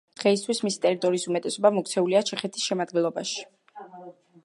დღეისთვის 0.19 0.61
მისი 0.67 0.79
ტერიტორიის 0.85 1.27
უმეტესობა 1.33 1.73
მოქცეულია 1.77 2.25
ჩეხეთის 2.31 2.67
შემადგენლობაში. 2.71 3.49